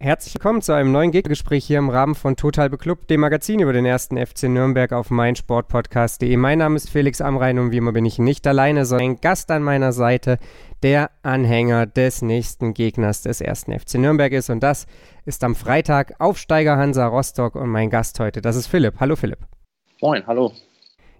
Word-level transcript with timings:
Herzlich 0.00 0.32
willkommen 0.32 0.62
zu 0.62 0.72
einem 0.74 0.92
neuen 0.92 1.10
Gegnergespräch 1.10 1.64
hier 1.64 1.78
im 1.78 1.90
Rahmen 1.90 2.14
von 2.14 2.36
Total 2.36 2.70
Beklubbt, 2.70 3.10
dem 3.10 3.18
Magazin 3.18 3.58
über 3.58 3.72
den 3.72 3.84
ersten 3.84 4.16
FC 4.16 4.44
Nürnberg 4.44 4.92
auf 4.92 5.10
meinsportpodcast.de. 5.10 6.36
Mein 6.36 6.58
Name 6.58 6.76
ist 6.76 6.88
Felix 6.88 7.20
Amrein 7.20 7.58
und 7.58 7.72
wie 7.72 7.78
immer 7.78 7.90
bin 7.90 8.06
ich 8.06 8.20
nicht 8.20 8.46
alleine, 8.46 8.86
sondern 8.86 9.10
ein 9.10 9.20
Gast 9.20 9.50
an 9.50 9.64
meiner 9.64 9.90
Seite, 9.90 10.38
der 10.84 11.10
Anhänger 11.24 11.86
des 11.86 12.22
nächsten 12.22 12.74
Gegners 12.74 13.22
des 13.22 13.40
ersten 13.40 13.76
FC 13.76 13.94
Nürnberg 13.94 14.30
ist. 14.30 14.50
Und 14.50 14.62
das 14.62 14.86
ist 15.24 15.42
am 15.42 15.56
Freitag 15.56 16.14
Aufsteiger 16.20 16.76
Hansa 16.76 17.08
Rostock 17.08 17.56
und 17.56 17.68
mein 17.68 17.90
Gast 17.90 18.20
heute, 18.20 18.40
das 18.40 18.54
ist 18.54 18.68
Philipp. 18.68 19.00
Hallo 19.00 19.16
Philipp. 19.16 19.40
Moin, 20.00 20.24
hallo. 20.28 20.52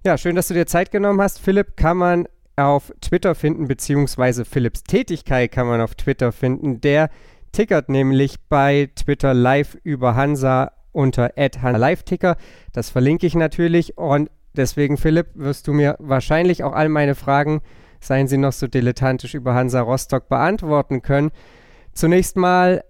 Ja, 0.05 0.17
schön, 0.17 0.37
dass 0.37 0.47
du 0.47 0.55
dir 0.55 0.67
Zeit 0.67 0.93
genommen 0.93 1.21
hast. 1.21 1.41
Philipp 1.41 1.77
kann 1.77 1.97
man 1.97 2.29
auf 2.55 2.93
Twitter 3.01 3.35
finden, 3.35 3.67
beziehungsweise 3.67 4.45
Philipps 4.45 4.85
Tätigkeit 4.85 5.51
kann 5.51 5.67
man 5.67 5.81
auf 5.81 5.97
Twitter 5.97 6.31
finden. 6.31 6.81
Der 6.81 7.11
tickert 7.53 7.89
nämlich 7.89 8.37
bei 8.49 8.91
Twitter 8.95 9.35
live 9.35 9.77
über 9.83 10.15
Hansa 10.15 10.73
unter 10.93 11.33
@hansa_live_ticker. 11.37 12.37
Das 12.73 12.91
verlinke 12.91 13.27
ich 13.27 13.35
natürlich 13.35 13.99
und 13.99 14.31
deswegen 14.55 14.97
Philipp 14.97 15.29
wirst 15.35 15.69
du 15.69 15.73
mir 15.73 15.97
wahrscheinlich 15.99 16.65
auch 16.65 16.73
all 16.73 16.89
meine 16.89 17.15
Fragen, 17.15 17.61
seien 18.01 18.29
sie 18.29 18.39
noch 18.39 18.53
so 18.53 18.67
dilettantisch 18.67 19.35
über 19.35 19.55
Hansa 19.55 19.81
Rostock 19.81 20.29
beantworten 20.29 21.03
können. 21.03 21.31
Zunächst 21.93 22.37
mal 22.37 22.83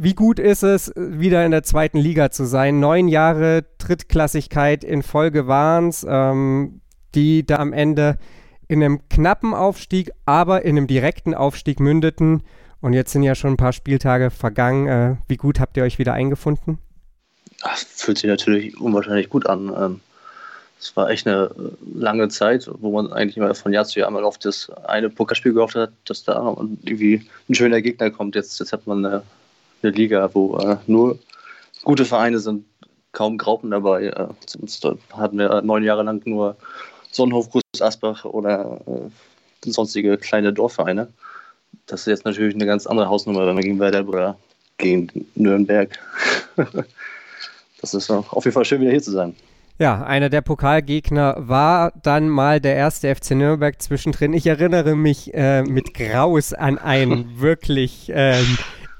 wie 0.00 0.14
gut 0.14 0.38
ist 0.38 0.62
es, 0.62 0.92
wieder 0.94 1.44
in 1.44 1.50
der 1.50 1.64
zweiten 1.64 1.98
Liga 1.98 2.30
zu 2.30 2.44
sein? 2.44 2.78
Neun 2.78 3.08
Jahre 3.08 3.64
Drittklassigkeit 3.78 4.84
in 4.84 5.02
Folge 5.02 5.48
waren 5.48 5.88
es, 5.88 6.06
ähm, 6.08 6.82
die 7.16 7.44
da 7.44 7.56
am 7.56 7.72
Ende 7.72 8.16
in 8.68 8.80
einem 8.80 9.08
knappen 9.08 9.54
Aufstieg, 9.54 10.12
aber 10.24 10.64
in 10.64 10.76
einem 10.76 10.86
direkten 10.86 11.34
Aufstieg 11.34 11.80
mündeten. 11.80 12.44
Und 12.80 12.92
jetzt 12.92 13.12
sind 13.12 13.22
ja 13.22 13.34
schon 13.34 13.52
ein 13.52 13.56
paar 13.56 13.72
Spieltage 13.72 14.30
vergangen. 14.30 14.86
Äh, 14.86 15.16
wie 15.26 15.36
gut 15.36 15.58
habt 15.58 15.76
ihr 15.76 15.82
euch 15.82 15.98
wieder 15.98 16.12
eingefunden? 16.12 16.78
Das 17.62 17.82
fühlt 17.82 18.18
sich 18.18 18.28
natürlich 18.28 18.80
unwahrscheinlich 18.80 19.28
gut 19.28 19.46
an. 19.46 19.72
Ähm, 19.76 20.00
es 20.78 20.96
war 20.96 21.10
echt 21.10 21.26
eine 21.26 21.50
äh, 21.58 21.98
lange 21.98 22.28
Zeit, 22.28 22.70
wo 22.72 22.92
man 22.92 23.12
eigentlich 23.12 23.36
immer 23.36 23.52
von 23.54 23.72
Jahr 23.72 23.84
zu 23.84 23.98
Jahr 23.98 24.10
mal 24.10 24.22
auf 24.22 24.38
das 24.38 24.70
eine 24.86 25.10
Pokerspiel 25.10 25.54
gehofft 25.54 25.74
hat, 25.74 25.90
dass 26.04 26.22
da 26.22 26.34
irgendwie 26.36 27.28
ein 27.48 27.54
schöner 27.54 27.82
Gegner 27.82 28.10
kommt. 28.10 28.36
Jetzt, 28.36 28.60
jetzt 28.60 28.72
hat 28.72 28.86
man 28.86 29.04
eine, 29.04 29.22
eine 29.82 29.92
Liga, 29.92 30.30
wo 30.32 30.58
äh, 30.58 30.76
nur 30.86 31.18
gute 31.82 32.04
Vereine 32.04 32.38
sind, 32.38 32.64
kaum 33.10 33.38
Graupen 33.38 33.72
dabei. 33.72 34.12
Sonst 34.46 34.86
hatten 35.12 35.38
wir 35.38 35.62
neun 35.62 35.82
Jahre 35.82 36.04
lang 36.04 36.22
nur 36.26 36.56
Sonnenhof, 37.10 37.50
Groß 37.50 37.62
Asbach 37.80 38.24
oder 38.24 38.80
sonstige 39.64 40.18
kleine 40.18 40.52
Dorfvereine 40.52 41.08
das 41.86 42.00
ist 42.00 42.06
jetzt 42.06 42.24
natürlich 42.24 42.54
eine 42.54 42.66
ganz 42.66 42.86
andere 42.86 43.08
Hausnummer, 43.08 43.46
wenn 43.46 43.54
man 43.54 43.64
gegen 43.64 43.80
Werder 43.80 44.06
oder 44.06 44.36
gegen 44.76 45.08
Nürnberg. 45.34 45.98
das 47.80 47.94
ist 47.94 48.10
auf 48.10 48.44
jeden 48.44 48.54
Fall 48.54 48.64
schön, 48.64 48.80
wieder 48.80 48.90
hier 48.90 49.02
zu 49.02 49.10
sein. 49.10 49.34
Ja, 49.80 50.02
einer 50.02 50.28
der 50.28 50.40
Pokalgegner 50.40 51.36
war 51.38 51.92
dann 52.02 52.28
mal 52.28 52.60
der 52.60 52.74
erste 52.74 53.14
FC 53.14 53.32
Nürnberg 53.32 53.80
zwischendrin. 53.80 54.32
Ich 54.32 54.44
erinnere 54.44 54.96
mich 54.96 55.32
äh, 55.34 55.62
mit 55.62 55.94
Graus 55.94 56.52
an 56.52 56.78
ein 56.78 57.26
wirklich 57.40 58.10
ähm, 58.12 58.58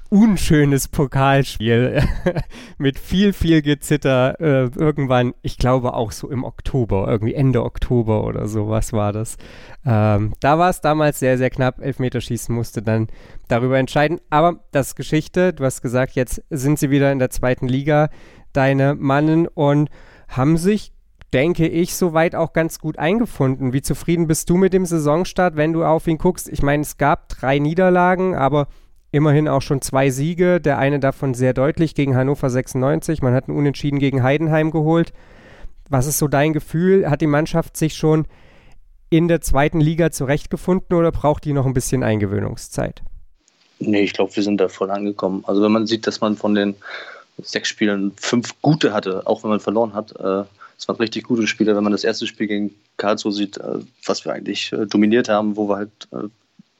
unschönes 0.09 0.87
Pokalspiel 0.87 2.03
mit 2.77 2.99
viel, 2.99 3.33
viel 3.33 3.61
Gezitter. 3.61 4.39
Äh, 4.39 4.69
irgendwann, 4.75 5.33
ich 5.41 5.57
glaube 5.57 5.93
auch 5.93 6.11
so 6.11 6.29
im 6.29 6.43
Oktober, 6.43 7.07
irgendwie 7.07 7.35
Ende 7.35 7.63
Oktober 7.63 8.23
oder 8.23 8.47
sowas 8.47 8.91
war 8.91 9.13
das. 9.13 9.37
Ähm, 9.85 10.33
da 10.39 10.57
war 10.57 10.69
es 10.69 10.81
damals 10.81 11.19
sehr, 11.19 11.37
sehr 11.37 11.49
knapp. 11.49 11.79
Elfmeterschießen 11.79 12.53
musste 12.53 12.81
dann 12.81 13.07
darüber 13.47 13.77
entscheiden. 13.77 14.19
Aber 14.29 14.59
das 14.71 14.89
ist 14.89 14.95
Geschichte. 14.95 15.53
Du 15.53 15.63
hast 15.63 15.81
gesagt, 15.81 16.13
jetzt 16.15 16.43
sind 16.49 16.79
sie 16.79 16.89
wieder 16.89 17.11
in 17.11 17.19
der 17.19 17.29
zweiten 17.29 17.67
Liga, 17.67 18.09
deine 18.51 18.95
Mannen, 18.95 19.47
und 19.47 19.89
haben 20.27 20.57
sich 20.57 20.91
denke 21.33 21.67
ich, 21.67 21.95
soweit 21.95 22.33
auch 22.33 22.53
ganz 22.53 22.79
gut 22.79 22.97
eingefunden. 22.97 23.71
Wie 23.71 23.83
zufrieden 23.83 24.27
bist 24.27 24.49
du 24.49 24.57
mit 24.57 24.73
dem 24.73 24.85
Saisonstart, 24.85 25.55
wenn 25.55 25.73
du 25.73 25.83
auf 25.83 26.07
ihn 26.07 26.17
guckst? 26.17 26.49
Ich 26.49 26.63
meine, 26.63 26.81
es 26.81 26.97
gab 26.97 27.29
drei 27.29 27.59
Niederlagen, 27.59 28.33
aber 28.35 28.67
immerhin 29.11 29.47
auch 29.47 29.61
schon 29.61 29.81
zwei 29.81 30.09
Siege, 30.09 30.61
der 30.61 30.77
eine 30.77 30.99
davon 30.99 31.33
sehr 31.33 31.53
deutlich 31.53 31.95
gegen 31.95 32.15
Hannover 32.15 32.49
96. 32.49 33.21
Man 33.21 33.33
hat 33.33 33.47
einen 33.47 33.57
Unentschieden 33.57 33.99
gegen 33.99 34.23
Heidenheim 34.23 34.71
geholt. 34.71 35.13
Was 35.89 36.05
ist 36.05 36.19
so 36.19 36.27
dein 36.27 36.53
Gefühl? 36.53 37.09
Hat 37.09 37.21
die 37.21 37.27
Mannschaft 37.27 37.75
sich 37.75 37.95
schon 37.95 38.27
in 39.09 39.27
der 39.27 39.41
zweiten 39.41 39.81
Liga 39.81 40.11
zurechtgefunden 40.11 40.95
oder 40.95 41.11
braucht 41.11 41.45
die 41.45 41.53
noch 41.53 41.65
ein 41.65 41.73
bisschen 41.73 42.03
Eingewöhnungszeit? 42.03 43.01
Nee, 43.79 44.03
ich 44.03 44.13
glaube, 44.13 44.35
wir 44.35 44.43
sind 44.43 44.57
da 44.57 44.67
voll 44.67 44.91
angekommen. 44.91 45.43
Also 45.47 45.63
wenn 45.63 45.71
man 45.71 45.87
sieht, 45.87 46.05
dass 46.05 46.21
man 46.21 46.35
von 46.35 46.53
den 46.53 46.75
sechs 47.41 47.69
Spielen 47.69 48.11
fünf 48.17 48.61
gute 48.61 48.93
hatte, 48.93 49.25
auch 49.25 49.43
wenn 49.43 49.49
man 49.49 49.59
verloren 49.59 49.93
hat, 49.93 50.11
äh, 50.19 50.43
es 50.77 50.87
waren 50.87 50.97
richtig 50.97 51.23
gute 51.25 51.47
Spiele. 51.47 51.75
Wenn 51.75 51.83
man 51.83 51.91
das 51.91 52.03
erste 52.03 52.27
Spiel 52.27 52.47
gegen 52.47 52.75
Karlsruhe 52.97 53.31
sieht, 53.31 53.57
äh, 53.57 53.79
was 54.05 54.25
wir 54.25 54.33
eigentlich 54.33 54.71
äh, 54.73 54.85
dominiert 54.85 55.29
haben, 55.29 55.55
wo 55.55 55.67
wir 55.69 55.77
halt 55.77 55.91
äh, 56.11 56.27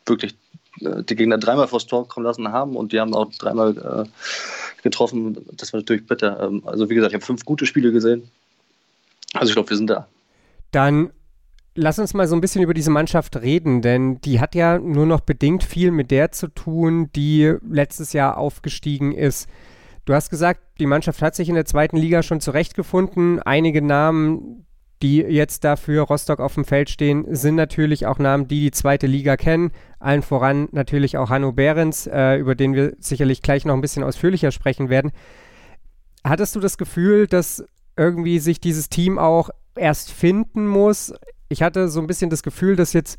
wirklich 0.06 0.36
die 0.78 1.16
Gegner 1.16 1.38
dreimal 1.38 1.68
vors 1.68 1.88
Tor 1.88 2.08
kommen 2.08 2.26
lassen 2.26 2.52
haben 2.52 2.76
und 2.76 2.94
die 2.94 3.00
haben 3.00 3.14
auch 3.14 3.32
dreimal 3.38 4.06
äh, 4.06 4.82
getroffen. 4.84 5.38
Das 5.54 5.74
war 5.74 5.80
natürlich 5.80 6.06
bitter. 6.06 6.42
Ähm, 6.42 6.64
also 6.66 6.90
wie 6.90 6.96
gesagt, 6.96 7.12
ich 7.12 7.16
habe 7.16 7.26
fünf 7.26 7.46
gute 7.46 7.66
Spiele 7.66 7.92
gesehen. 7.92 8.30
Also 9.34 9.50
ich 9.50 9.56
glaube, 9.56 9.70
wir 9.70 9.78
sind 9.78 9.90
da. 9.90 10.08
Dann 10.72 11.12
lass 11.76 12.00
uns 12.00 12.14
mal 12.14 12.28
so 12.28 12.36
ein 12.36 12.42
bisschen 12.42 12.62
über 12.62 12.74
diese 12.74 12.92
Mannschaft 12.92 13.38
reden, 13.38 13.82
denn 13.82 14.20
die 14.22 14.40
hat 14.40 14.56
ja 14.56 14.80
nur 14.80 15.06
noch 15.06 15.22
bedingt 15.22 15.64
viel 15.64 15.92
mit 15.92 16.12
der 16.12 16.32
zu 16.32 16.48
tun, 16.48 17.10
die 17.16 17.56
letztes 17.70 18.14
Jahr 18.14 18.38
aufgestiegen 18.38 19.14
ist. 19.14 19.48
Du 20.06 20.14
hast 20.14 20.30
gesagt, 20.30 20.62
die 20.80 20.88
Mannschaft 20.88 21.22
hat 21.22 21.36
sich 21.36 21.50
in 21.50 21.56
der 21.56 21.66
zweiten 21.66 21.98
Liga 21.98 22.24
schon 22.24 22.42
zurechtgefunden. 22.42 23.40
Einige 23.42 23.82
Namen, 23.82 24.66
die 25.02 25.18
jetzt 25.20 25.64
dafür 25.64 26.04
Rostock 26.04 26.40
auf 26.40 26.56
dem 26.56 26.66
Feld 26.66 26.90
stehen, 26.90 27.26
sind 27.34 27.56
natürlich 27.56 28.06
auch 28.06 28.20
Namen, 28.20 28.48
die 28.48 28.62
die 28.62 28.72
zweite 28.72 29.08
Liga 29.08 29.38
kennen. 29.38 29.72
Allen 30.00 30.22
voran 30.22 30.68
natürlich 30.72 31.18
auch 31.18 31.30
Hanno 31.30 31.54
Behrens, 31.54 32.08
äh, 32.08 32.36
über 32.36 32.56
den 32.56 32.74
wir 32.74 32.94
sicherlich 33.00 33.42
gleich 33.42 33.66
noch 33.66 33.74
ein 33.74 33.82
bisschen 33.82 34.04
ausführlicher 34.04 34.52
sprechen 34.52 34.90
werden. 34.90 35.12
Hattest 36.24 36.56
du 36.56 36.60
das 36.60 36.78
Gefühl, 36.78 37.28
dass 37.28 37.64
irgendwie 37.96 38.40
sich 38.40 38.60
dieses 38.60 38.90
Team 38.90 39.18
auch 39.18 39.50
erst 39.76 40.12
finden 40.12 40.68
muss? 40.68 41.14
Ich 41.48 41.62
hatte 41.62 41.88
so 41.88 42.02
ein 42.02 42.08
bisschen 42.08 42.30
das 42.30 42.44
Gefühl, 42.44 42.76
dass 42.76 42.92
jetzt, 42.94 43.18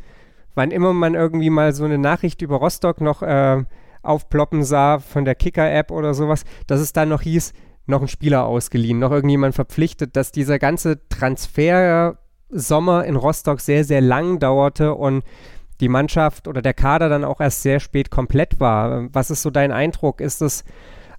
wann 0.55 0.71
immer 0.71 0.93
man 0.93 1.15
irgendwie 1.15 1.51
mal 1.51 1.73
so 1.73 1.85
eine 1.85 1.99
Nachricht 1.99 2.43
über 2.43 2.57
Rostock 2.57 3.01
noch 3.01 3.23
äh, 3.23 3.65
aufploppen 4.03 4.65
sah 4.65 4.99
von 4.99 5.25
der 5.25 5.35
Kicker-App 5.35 5.91
oder 5.91 6.13
sowas, 6.13 6.45
dass 6.67 6.81
es 6.81 6.93
dann 6.93 7.09
noch 7.09 7.23
hieß, 7.23 7.53
noch 7.87 8.01
einen 8.01 8.09
Spieler 8.09 8.47
ausgeliehen, 8.47 8.99
noch 8.99 9.11
irgendjemand 9.11 9.55
verpflichtet, 9.55 10.17
dass 10.17 10.33
dieser 10.33 10.59
ganze 10.59 11.07
Transfer-Sommer 11.09 13.05
in 13.05 13.17
Rostock 13.17 13.61
sehr, 13.61 13.85
sehr 13.85 14.01
lang 14.01 14.39
dauerte 14.39 14.95
und 14.95 15.25
die 15.81 15.89
Mannschaft 15.89 16.47
oder 16.47 16.63
der 16.63 16.75
Kader 16.75 17.09
dann 17.09 17.25
auch 17.25 17.41
erst 17.41 17.63
sehr 17.63 17.81
spät 17.81 18.11
komplett 18.11 18.61
war. 18.61 19.09
Was 19.13 19.31
ist 19.31 19.43
so 19.43 19.51
dein 19.51 19.73
Eindruck? 19.73 20.21
Ist 20.21 20.43
es 20.43 20.65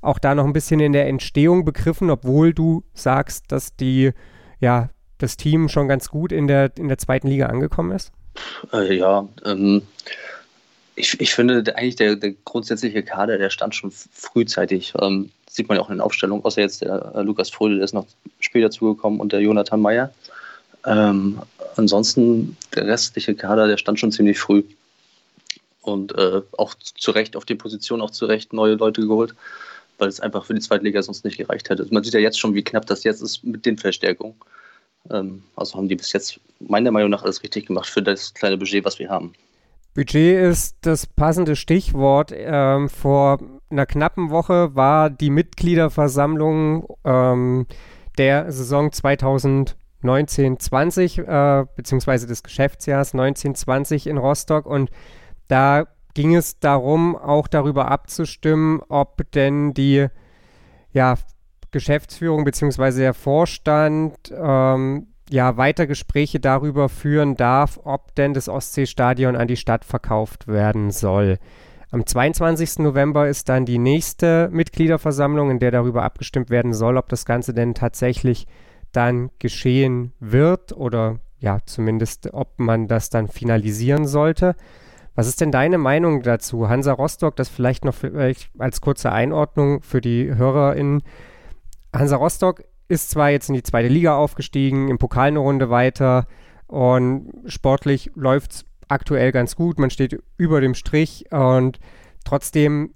auch 0.02 0.20
da 0.20 0.36
noch 0.36 0.46
ein 0.46 0.54
bisschen 0.54 0.80
in 0.80 0.94
der 0.94 1.08
Entstehung 1.08 1.66
begriffen, 1.66 2.10
obwohl 2.10 2.54
du 2.54 2.84
sagst, 2.94 3.52
dass 3.52 3.76
die, 3.76 4.12
ja, 4.60 4.90
das 5.18 5.38
Team 5.38 5.70
schon 5.70 5.88
ganz 5.88 6.10
gut 6.10 6.32
in 6.32 6.48
der, 6.48 6.72
in 6.78 6.88
der 6.88 6.98
zweiten 6.98 7.28
Liga 7.28 7.48
angekommen 7.48 7.92
ist? 7.92 8.12
Äh, 8.74 8.96
ja, 8.96 9.28
ähm, 9.46 9.84
ich, 10.96 11.19
ich 11.19 11.34
finde 11.34 11.75
eigentlich 11.75 11.96
der, 11.96 12.16
der 12.16 12.34
grundsätzliche 12.46 13.03
Kader, 13.03 13.38
der 13.38 13.50
stand 13.50 13.75
schon 13.75 13.91
frühzeitig. 13.91 14.94
Ähm, 15.00 15.31
sieht 15.50 15.68
man 15.68 15.78
ja 15.78 15.84
auch 15.84 15.90
in 15.90 15.96
den 15.96 16.02
Aufstellungen, 16.02 16.43
außer 16.43 16.61
jetzt 16.61 16.82
der 16.82 17.14
äh, 17.16 17.22
Lukas 17.22 17.49
Fröde, 17.49 17.76
der 17.76 17.85
ist 17.85 17.93
noch 17.93 18.08
später 18.40 18.72
zugekommen 18.72 19.20
und 19.20 19.32
der 19.32 19.41
Jonathan 19.41 19.82
Meyer. 19.82 20.14
Ähm, 20.85 21.41
ansonsten, 21.76 22.58
der 22.76 22.88
restliche 22.88 23.35
Kader, 23.35 23.67
der 23.67 23.78
stand 23.78 23.99
schon 23.99 24.11
ziemlich 24.11 24.40
früh. 24.40 24.64
Und 25.82 26.16
äh, 26.17 26.41
auch 26.58 26.76
zu 26.76 27.11
Recht 27.11 27.35
auf 27.35 27.46
die 27.46 27.55
Position, 27.55 28.02
auch 28.02 28.11
zu 28.11 28.26
Recht 28.26 28.53
neue 28.53 28.76
Leute 28.76 29.02
geholt, 29.02 29.34
weil 29.97 30.09
es 30.09 30.20
einfach 30.20 30.46
für 30.46 30.53
die 30.53 30.61
zweite 30.61 30.84
Liga 30.84 31.02
sonst 31.02 31.26
nicht 31.26 31.37
gereicht 31.37 31.70
hätte. 31.70 31.87
Man 31.90 32.03
sieht 32.03 32.14
ja 32.14 32.20
jetzt 32.20 32.40
schon, 32.40 32.53
wie 32.53 32.64
knapp 32.64 32.85
das 32.85 33.03
jetzt 33.03 33.22
ist 33.22 33.44
mit 33.44 33.66
den 33.66 33.78
Verstärkungen. 33.78 34.35
Ähm, 35.09 35.44
also 35.55 35.78
haben 35.78 35.87
die 35.87 35.96
bis 35.96 36.14
jetzt 36.14 36.40
meiner 36.59 36.91
Meinung 36.91 37.09
nach 37.09 37.23
alles 37.23 37.41
richtig 37.41 37.66
gemacht 37.66 37.90
für 37.90 38.03
das 38.03 38.34
kleine 38.34 38.58
Budget, 38.58 38.85
was 38.85 38.99
wir 38.99 39.09
haben. 39.09 39.34
Budget 39.93 40.40
ist 40.40 40.78
das 40.82 41.05
passende 41.05 41.58
Stichwort. 41.58 42.32
Ähm, 42.34 42.88
vor 42.90 43.40
einer 43.70 43.85
knappen 43.85 44.29
Woche 44.29 44.73
war 44.76 45.09
die 45.09 45.29
Mitgliederversammlung 45.29 46.88
ähm, 47.03 47.66
der 48.17 48.49
Saison 48.52 48.90
2019-20, 48.90 51.23
äh, 51.23 51.66
beziehungsweise 51.76 52.28
des 52.28 52.43
Geschäftsjahrs 52.43 53.14
1920 53.14 54.08
in 54.08 54.17
Rostock 54.17 54.66
und 54.66 54.90
da 55.47 55.85
ging 56.14 56.35
es 56.35 56.59
darum, 56.59 57.16
auch 57.16 57.47
darüber 57.47 57.90
abzustimmen, 57.90 58.82
ob 58.87 59.32
denn 59.32 59.73
die 59.73 60.08
ja, 60.94 61.16
Geschäftsführung 61.72 62.44
bzw. 62.44 62.99
der 62.99 63.14
Vorstand 63.14 64.17
ähm, 64.34 65.08
ja 65.34 65.58
weiter 65.58 65.88
Gespräche 65.88 66.40
darüber 66.40 66.90
führen 66.90 67.36
darf, 67.36 67.80
ob 67.84 68.16
denn 68.16 68.34
das 68.34 68.50
Ostseestadion 68.50 69.36
an 69.36 69.48
die 69.48 69.58
Stadt 69.58 69.86
verkauft 69.86 70.48
werden 70.48 70.92
soll. 70.92 71.40
Am 71.92 72.06
22. 72.06 72.80
November 72.80 73.28
ist 73.28 73.50
dann 73.50 73.66
die 73.66 73.78
nächste 73.78 74.50
Mitgliederversammlung, 74.52 75.52
in 75.52 75.60
der 75.60 75.72
darüber 75.72 76.04
abgestimmt 76.04 76.50
werden 76.50 76.74
soll, 76.74 76.98
ob 76.98 77.10
das 77.10 77.26
Ganze 77.26 77.54
denn 77.54 77.74
tatsächlich 77.74 78.48
dann 78.94 79.30
geschehen 79.40 80.14
wird 80.20 80.72
oder 80.72 81.20
ja, 81.40 81.60
zumindest 81.66 82.34
ob 82.34 82.60
man 82.60 82.88
das 82.88 83.10
dann 83.10 83.28
finalisieren 83.28 84.08
sollte. 84.08 84.56
Was 85.16 85.28
ist 85.28 85.42
denn 85.42 85.52
deine 85.52 85.78
Meinung 85.78 86.22
dazu? 86.22 86.70
Hansa 86.70 86.94
Rostock, 86.94 87.36
das 87.36 87.50
vielleicht 87.50 87.84
noch 87.84 87.94
vielleicht 87.94 88.50
als 88.58 88.80
kurze 88.80 89.12
Einordnung 89.12 89.82
für 89.82 90.00
die 90.00 90.34
HörerInnen. 90.34 91.04
Hansa 91.94 92.16
Rostock 92.16 92.64
ist 92.91 93.09
zwar 93.09 93.29
jetzt 93.29 93.47
in 93.47 93.55
die 93.55 93.64
zweite 93.64 93.88
Liga 93.88 94.17
aufgestiegen, 94.17 94.90
im 94.90 94.97
Pokal 94.97 95.29
eine 95.29 95.40
Runde 95.40 95.70
weiter 95.70 96.28
und 96.67 97.32
sportlich 97.46 98.11
läuft 98.16 98.52
es 98.52 98.66
aktuell 98.90 99.32
ganz 99.32 99.55
gut. 99.55 99.79
Man 99.79 99.90
steht 99.90 100.22
über 100.38 100.59
dem 100.59 100.73
Strich 100.73 101.32
und 101.32 101.79
trotzdem 102.26 102.93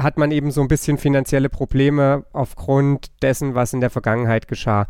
hat 0.00 0.16
man 0.16 0.30
eben 0.30 0.50
so 0.50 0.62
ein 0.62 0.68
bisschen 0.68 0.96
finanzielle 0.96 1.50
Probleme 1.50 2.24
aufgrund 2.32 3.10
dessen, 3.20 3.54
was 3.54 3.74
in 3.74 3.82
der 3.82 3.90
Vergangenheit 3.90 4.48
geschah. 4.48 4.88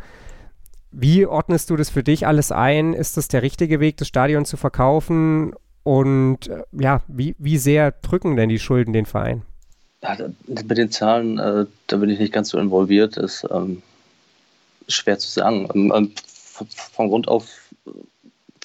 Wie 0.93 1.27
ordnest 1.27 1.71
du 1.71 1.77
das 1.77 1.91
für 1.91 2.05
dich 2.05 2.25
alles 2.25 2.53
ein? 2.53 2.95
Ist 2.95 3.17
das 3.17 3.27
der 3.27 3.43
richtige 3.43 3.81
Weg, 3.81 3.97
das 3.97 4.07
Stadion 4.07 4.45
zu 4.45 4.57
verkaufen? 4.57 5.55
Und 5.83 6.47
äh, 6.49 6.63
ja, 6.73 7.03
wie, 7.09 7.35
wie 7.39 7.59
sehr 7.59 7.91
drücken 7.91 8.37
denn 8.37 8.49
die 8.49 8.61
Schulden 8.61 8.93
den 8.93 9.07
Verein? 9.07 9.43
Ja, 10.03 10.17
mit 10.47 10.79
den 10.79 10.93
Zahlen, 10.93 11.39
äh, 11.39 11.67
da 11.89 11.97
bin 11.97 12.11
ich 12.11 12.21
nicht 12.21 12.33
ganz 12.33 12.51
so 12.51 12.59
involviert, 12.59 13.17
ist 13.17 13.47
ähm, 13.51 13.83
schwer 14.89 15.19
zu 15.19 15.29
sagen. 15.29 15.69
Ähm, 15.75 15.93
ähm 15.95 16.13
von 16.93 17.09
Grund 17.09 17.29
auf 17.29 17.49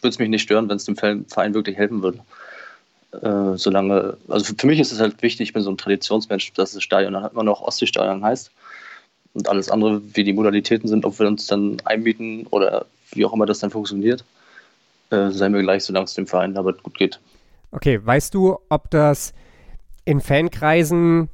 würde 0.02 0.10
es 0.10 0.20
mich 0.20 0.30
nicht 0.30 0.44
stören, 0.44 0.70
wenn 0.70 0.78
es 0.78 0.86
dem 0.86 0.96
Verein 0.96 1.54
wirklich 1.54 1.78
helfen 1.78 2.04
würde. 2.04 2.20
Äh, 3.12 3.58
solange, 3.58 4.18
also 4.28 4.54
für 4.56 4.68
mich 4.68 4.80
ist 4.80 4.92
es 4.92 5.00
halt 5.00 5.22
wichtig, 5.22 5.50
ich 5.50 5.54
bin 5.54 5.64
so 5.64 5.72
ein 5.72 5.78
Traditionsmensch, 5.78 6.54
dass 6.54 6.74
das 6.74 6.84
Stadion 6.84 7.14
dann 7.14 7.32
immer 7.32 7.44
noch 7.44 7.62
Ostseestadion 7.62 8.24
heißt. 8.24 8.52
Und 9.34 9.48
alles 9.48 9.70
andere, 9.70 10.02
wie 10.14 10.24
die 10.24 10.34
Modalitäten 10.34 10.88
sind, 10.88 11.06
ob 11.06 11.20
wir 11.20 11.28
uns 11.28 11.48
dann 11.48 11.78
einmieten 11.86 12.48
oder 12.48 12.86
wie 13.12 13.26
auch 13.26 13.34
immer 13.34 13.46
das 13.46 13.60
dann 13.60 13.70
funktioniert, 13.70 14.24
äh, 15.10 15.30
sei 15.32 15.50
mir 15.50 15.62
gleich, 15.62 15.84
solange 15.84 16.06
es 16.06 16.14
dem 16.14 16.28
Verein 16.28 16.54
damit 16.54 16.84
gut 16.84 16.98
geht. 16.98 17.20
Okay, 17.72 18.00
weißt 18.04 18.34
du, 18.34 18.58
ob 18.70 18.90
das 18.92 19.34
in 20.06 20.22
Fankreisen 20.22 21.30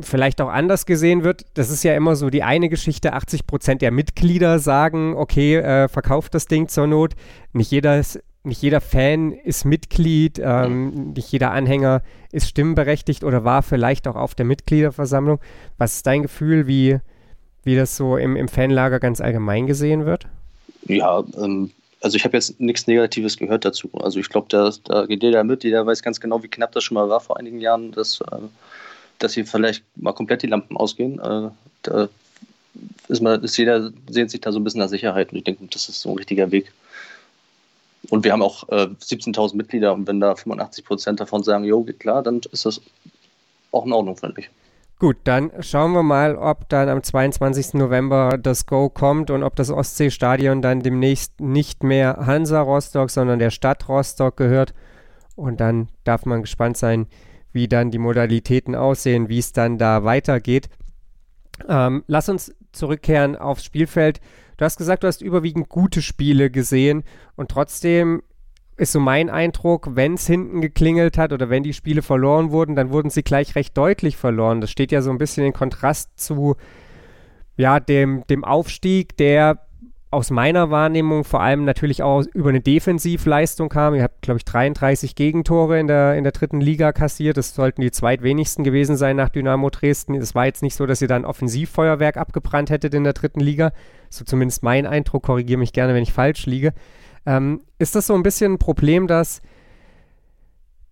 vielleicht 0.00 0.40
auch 0.40 0.48
anders 0.48 0.86
gesehen 0.86 1.24
wird. 1.24 1.46
Das 1.54 1.70
ist 1.70 1.82
ja 1.82 1.94
immer 1.94 2.16
so 2.16 2.30
die 2.30 2.42
eine 2.42 2.68
Geschichte. 2.68 3.12
80 3.12 3.46
Prozent 3.46 3.82
der 3.82 3.90
Mitglieder 3.90 4.58
sagen, 4.58 5.14
okay, 5.16 5.56
äh, 5.56 5.88
verkauft 5.88 6.34
das 6.34 6.46
Ding 6.46 6.68
zur 6.68 6.86
Not. 6.86 7.14
Nicht 7.52 7.70
jeder, 7.70 7.98
ist, 7.98 8.20
nicht 8.44 8.62
jeder 8.62 8.80
Fan 8.80 9.32
ist 9.32 9.64
Mitglied, 9.64 10.40
ähm, 10.42 11.12
nicht 11.14 11.32
jeder 11.32 11.52
Anhänger 11.52 12.02
ist 12.30 12.48
stimmberechtigt 12.48 13.24
oder 13.24 13.44
war 13.44 13.62
vielleicht 13.62 14.06
auch 14.06 14.16
auf 14.16 14.34
der 14.34 14.46
Mitgliederversammlung. 14.46 15.40
Was 15.78 15.96
ist 15.96 16.06
dein 16.06 16.22
Gefühl, 16.22 16.66
wie, 16.66 16.98
wie 17.64 17.76
das 17.76 17.96
so 17.96 18.16
im, 18.16 18.36
im 18.36 18.48
Fanlager 18.48 19.00
ganz 19.00 19.20
allgemein 19.20 19.66
gesehen 19.66 20.04
wird? 20.04 20.26
Ja, 20.86 21.24
ähm, 21.36 21.70
also 22.00 22.16
ich 22.16 22.24
habe 22.24 22.36
jetzt 22.36 22.60
nichts 22.60 22.86
Negatives 22.86 23.36
gehört 23.36 23.64
dazu. 23.64 23.90
Also 23.94 24.20
ich 24.20 24.28
glaube, 24.28 24.46
da, 24.50 24.70
da 24.84 25.06
geht 25.06 25.22
jeder 25.22 25.42
mit, 25.44 25.64
jeder 25.64 25.84
weiß 25.86 26.02
ganz 26.02 26.20
genau, 26.20 26.42
wie 26.42 26.48
knapp 26.48 26.72
das 26.72 26.84
schon 26.84 26.94
mal 26.94 27.08
war 27.08 27.20
vor 27.20 27.38
einigen 27.38 27.60
Jahren. 27.60 27.92
Das 27.92 28.20
äh, 28.20 28.36
dass 29.18 29.34
hier 29.34 29.46
vielleicht 29.46 29.84
mal 29.96 30.12
komplett 30.12 30.42
die 30.42 30.46
Lampen 30.46 30.76
ausgehen. 30.76 31.18
Äh, 31.18 31.50
da 31.82 32.08
ist, 33.08 33.20
man, 33.20 33.42
ist 33.42 33.56
jeder 33.56 33.90
sehnt 34.08 34.30
sich 34.30 34.40
da 34.40 34.52
so 34.52 34.58
ein 34.58 34.64
bisschen 34.64 34.80
nach 34.80 34.88
Sicherheit 34.88 35.32
und 35.32 35.38
ich 35.38 35.44
denke, 35.44 35.66
das 35.70 35.88
ist 35.88 36.00
so 36.00 36.10
ein 36.10 36.18
richtiger 36.18 36.50
Weg. 36.50 36.72
Und 38.10 38.24
wir 38.24 38.32
haben 38.32 38.42
auch 38.42 38.68
äh, 38.68 38.88
17.000 39.00 39.56
Mitglieder 39.56 39.92
und 39.92 40.06
wenn 40.06 40.20
da 40.20 40.34
85 40.34 40.84
Prozent 40.84 41.20
davon 41.20 41.42
sagen, 41.42 41.64
jo, 41.64 41.82
geht 41.82 42.00
klar, 42.00 42.22
dann 42.22 42.40
ist 42.52 42.64
das 42.64 42.80
auch 43.72 43.84
in 43.84 43.92
Ordnung, 43.92 44.16
finde 44.16 44.40
ich. 44.40 44.50
Gut, 45.00 45.16
dann 45.24 45.52
schauen 45.60 45.92
wir 45.92 46.02
mal, 46.02 46.34
ob 46.34 46.68
dann 46.68 46.88
am 46.88 47.02
22. 47.02 47.74
November 47.74 48.36
das 48.36 48.66
Go 48.66 48.88
kommt 48.88 49.30
und 49.30 49.44
ob 49.44 49.54
das 49.54 49.70
Ostseestadion 49.70 50.60
dann 50.60 50.80
demnächst 50.80 51.40
nicht 51.40 51.84
mehr 51.84 52.26
Hansa 52.26 52.60
Rostock, 52.60 53.10
sondern 53.10 53.38
der 53.38 53.50
Stadt 53.50 53.88
Rostock 53.88 54.36
gehört. 54.36 54.74
Und 55.36 55.60
dann 55.60 55.88
darf 56.02 56.26
man 56.26 56.40
gespannt 56.40 56.76
sein, 56.76 57.06
wie 57.52 57.68
dann 57.68 57.90
die 57.90 57.98
Modalitäten 57.98 58.74
aussehen, 58.74 59.28
wie 59.28 59.38
es 59.38 59.52
dann 59.52 59.78
da 59.78 60.04
weitergeht. 60.04 60.68
Ähm, 61.68 62.04
lass 62.06 62.28
uns 62.28 62.54
zurückkehren 62.72 63.36
aufs 63.36 63.64
Spielfeld. 63.64 64.20
Du 64.56 64.64
hast 64.64 64.76
gesagt, 64.76 65.02
du 65.02 65.06
hast 65.06 65.22
überwiegend 65.22 65.68
gute 65.68 66.02
Spiele 66.02 66.50
gesehen 66.50 67.04
und 67.36 67.50
trotzdem 67.50 68.22
ist 68.76 68.92
so 68.92 69.00
mein 69.00 69.28
Eindruck, 69.28 69.96
wenn 69.96 70.14
es 70.14 70.26
hinten 70.26 70.60
geklingelt 70.60 71.18
hat 71.18 71.32
oder 71.32 71.50
wenn 71.50 71.64
die 71.64 71.72
Spiele 71.72 72.00
verloren 72.02 72.52
wurden, 72.52 72.76
dann 72.76 72.90
wurden 72.90 73.10
sie 73.10 73.24
gleich 73.24 73.56
recht 73.56 73.76
deutlich 73.76 74.16
verloren. 74.16 74.60
Das 74.60 74.70
steht 74.70 74.92
ja 74.92 75.02
so 75.02 75.10
ein 75.10 75.18
bisschen 75.18 75.44
in 75.44 75.52
Kontrast 75.52 76.10
zu 76.18 76.56
ja, 77.56 77.80
dem, 77.80 78.24
dem 78.30 78.44
Aufstieg, 78.44 79.16
der 79.16 79.67
aus 80.10 80.30
meiner 80.30 80.70
Wahrnehmung 80.70 81.24
vor 81.24 81.42
allem 81.42 81.64
natürlich 81.64 82.02
auch 82.02 82.24
über 82.32 82.48
eine 82.48 82.60
Defensivleistung 82.60 83.68
kam. 83.68 83.94
Ihr 83.94 84.02
habt, 84.02 84.22
glaube 84.22 84.38
ich, 84.38 84.44
33 84.46 85.14
Gegentore 85.14 85.78
in 85.78 85.86
der, 85.86 86.14
in 86.14 86.24
der 86.24 86.32
dritten 86.32 86.62
Liga 86.62 86.92
kassiert. 86.92 87.36
Das 87.36 87.54
sollten 87.54 87.82
die 87.82 87.90
zweitwenigsten 87.90 88.64
gewesen 88.64 88.96
sein 88.96 89.16
nach 89.16 89.28
Dynamo 89.28 89.68
Dresden. 89.68 90.14
Es 90.14 90.34
war 90.34 90.46
jetzt 90.46 90.62
nicht 90.62 90.76
so, 90.76 90.86
dass 90.86 91.02
ihr 91.02 91.08
da 91.08 91.16
ein 91.16 91.26
Offensivfeuerwerk 91.26 92.16
abgebrannt 92.16 92.70
hättet 92.70 92.94
in 92.94 93.04
der 93.04 93.12
dritten 93.12 93.40
Liga. 93.40 93.72
So 94.08 94.24
zumindest 94.24 94.62
mein 94.62 94.86
Eindruck. 94.86 95.24
Korrigiere 95.24 95.58
mich 95.58 95.74
gerne, 95.74 95.94
wenn 95.94 96.02
ich 96.02 96.12
falsch 96.14 96.46
liege. 96.46 96.72
Ähm, 97.26 97.60
ist 97.78 97.94
das 97.94 98.06
so 98.06 98.14
ein 98.14 98.22
bisschen 98.22 98.54
ein 98.54 98.58
Problem, 98.58 99.08
dass 99.08 99.42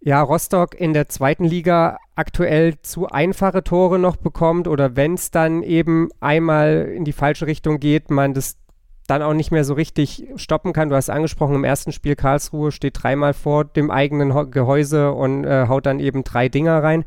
ja, 0.00 0.20
Rostock 0.20 0.78
in 0.78 0.92
der 0.92 1.08
zweiten 1.08 1.44
Liga 1.44 1.96
aktuell 2.14 2.80
zu 2.82 3.08
einfache 3.08 3.64
Tore 3.64 3.98
noch 3.98 4.16
bekommt 4.16 4.68
oder 4.68 4.94
wenn 4.94 5.14
es 5.14 5.30
dann 5.30 5.62
eben 5.62 6.10
einmal 6.20 6.92
in 6.94 7.04
die 7.04 7.12
falsche 7.12 7.46
Richtung 7.46 7.80
geht, 7.80 8.10
man 8.10 8.34
das 8.34 8.56
dann 9.06 9.22
auch 9.22 9.34
nicht 9.34 9.50
mehr 9.50 9.64
so 9.64 9.74
richtig 9.74 10.26
stoppen 10.36 10.72
kann. 10.72 10.88
Du 10.88 10.96
hast 10.96 11.10
angesprochen, 11.10 11.54
im 11.54 11.64
ersten 11.64 11.92
Spiel 11.92 12.16
Karlsruhe 12.16 12.72
steht 12.72 13.02
dreimal 13.02 13.34
vor 13.34 13.64
dem 13.64 13.90
eigenen 13.90 14.50
Gehäuse 14.50 15.12
und 15.12 15.44
äh, 15.44 15.66
haut 15.68 15.86
dann 15.86 16.00
eben 16.00 16.24
drei 16.24 16.48
Dinger 16.48 16.82
rein. 16.82 17.04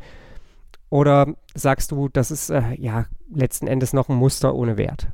Oder 0.90 1.28
sagst 1.54 1.92
du, 1.92 2.10
das 2.10 2.32
ist 2.32 2.50
äh, 2.50 2.62
ja 2.78 3.06
letzten 3.34 3.68
Endes 3.68 3.94
noch 3.94 4.10
ein 4.10 4.16
Muster 4.16 4.56
ohne 4.56 4.78
Wert? 4.78 5.08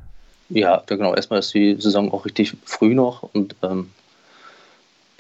Ja, 0.50 0.84
genau. 0.86 1.14
Erstmal 1.14 1.40
ist 1.40 1.54
die 1.54 1.76
Saison 1.80 2.12
auch 2.12 2.26
richtig 2.26 2.56
früh 2.66 2.94
noch 2.94 3.24
und 3.24 3.56
ähm, 3.64 3.90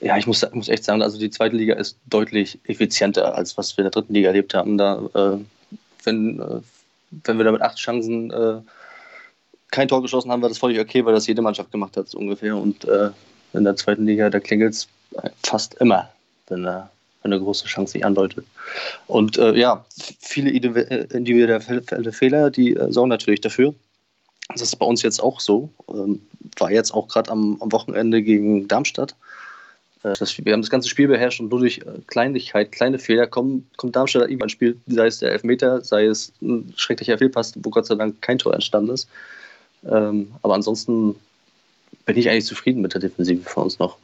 ja, 0.01 0.17
ich 0.17 0.27
muss, 0.27 0.45
muss 0.51 0.69
echt 0.69 0.83
sagen, 0.83 1.01
also 1.01 1.17
die 1.17 1.29
zweite 1.29 1.55
Liga 1.55 1.75
ist 1.75 1.97
deutlich 2.05 2.59
effizienter, 2.65 3.35
als 3.35 3.57
was 3.57 3.75
wir 3.75 3.83
in 3.83 3.85
der 3.85 3.91
dritten 3.91 4.13
Liga 4.13 4.27
erlebt 4.27 4.53
haben. 4.53 4.77
Da, 4.77 5.01
äh, 5.13 5.37
wenn, 6.03 6.39
äh, 6.39 6.61
wenn 7.23 7.37
wir 7.37 7.45
da 7.45 7.51
mit 7.51 7.61
acht 7.61 7.77
Chancen 7.77 8.29
äh, 8.31 8.61
kein 9.75 9.89
Tor 9.89 10.01
geschossen 10.01 10.31
haben, 10.31 10.41
war 10.41 10.47
das 10.47 10.57
völlig 10.57 10.79
okay, 10.79 11.03
weil 11.03 11.13
das 11.13 11.27
jede 11.27 11.41
Mannschaft 11.41 11.69
gemacht 11.69 11.97
hat, 11.97 12.07
so 12.07 12.17
ungefähr. 12.17 12.55
Und 12.55 12.85
äh, 12.85 13.09
in 13.51 13.65
der 13.65 13.75
zweiten 13.75 14.05
Liga, 14.05 14.29
da 14.29 14.39
klingelt 14.39 14.73
es 14.73 14.87
fast 15.43 15.73
immer, 15.75 16.09
wenn, 16.47 16.63
äh, 16.63 16.83
wenn 17.21 17.33
eine 17.33 17.39
große 17.39 17.65
Chance 17.65 17.91
sich 17.91 18.05
andeutet. 18.05 18.45
Und 19.07 19.37
äh, 19.37 19.53
ja, 19.53 19.85
viele 20.21 20.49
individuelle 20.49 21.59
Fehler, 22.13 22.51
die 22.51 22.73
äh, 22.73 22.89
sorgen 22.89 23.09
natürlich 23.09 23.41
dafür. 23.41 23.75
Das 24.47 24.61
ist 24.61 24.77
bei 24.77 24.85
uns 24.85 25.01
jetzt 25.01 25.21
auch 25.21 25.41
so. 25.41 25.69
Ähm, 25.89 26.21
war 26.57 26.71
jetzt 26.71 26.93
auch 26.93 27.09
gerade 27.09 27.29
am, 27.31 27.57
am, 27.59 27.71
Wochenende 27.73 28.23
gegen 28.23 28.69
Darmstadt. 28.69 29.13
Äh, 30.03 30.13
das, 30.17 30.37
wir 30.37 30.53
haben 30.53 30.61
das 30.61 30.69
ganze 30.69 30.87
Spiel 30.87 31.09
beherrscht 31.09 31.41
und 31.41 31.49
nur 31.49 31.59
durch 31.59 31.79
äh, 31.79 31.99
Kleinlichkeit, 32.07 32.71
kleine 32.71 32.97
Fehler 32.97 33.27
kommen, 33.27 33.69
kommt 33.75 33.97
Darmstadt 33.97 34.29
irgendwann 34.29 34.45
ins 34.45 34.53
Spiel, 34.53 34.79
sei 34.87 35.07
es 35.07 35.19
der 35.19 35.33
Elfmeter, 35.33 35.83
sei 35.83 36.05
es 36.05 36.31
ein 36.41 36.73
schrecklicher 36.77 37.17
Fehlpass, 37.17 37.53
wo 37.61 37.69
Gott 37.71 37.87
sei 37.87 37.95
Dank 37.95 38.21
kein 38.21 38.37
Tor 38.37 38.53
entstanden 38.53 38.93
ist. 38.93 39.09
Ähm, 39.89 40.31
aber 40.41 40.55
ansonsten 40.55 41.15
bin 42.05 42.17
ich 42.17 42.29
eigentlich 42.29 42.45
zufrieden 42.45 42.81
mit 42.81 42.93
der 42.93 43.01
Defensive 43.01 43.47
von 43.47 43.63
uns 43.63 43.79
noch. 43.79 43.97